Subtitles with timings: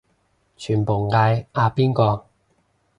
[0.57, 2.25] 全部嗌阿邊個